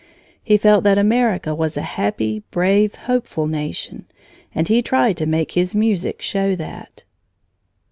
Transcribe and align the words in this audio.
He 0.41 0.57
felt 0.57 0.83
that 0.83 0.97
America 0.97 1.53
was 1.53 1.77
a 1.77 1.83
happy, 1.83 2.41
brave, 2.49 2.95
hopeful 3.05 3.45
nation, 3.45 4.07
and 4.51 4.67
he 4.67 4.81
tried 4.81 5.15
to 5.17 5.27
make 5.27 5.51
his 5.51 5.75
music 5.75 6.23
show 6.23 6.55
that. 6.55 7.03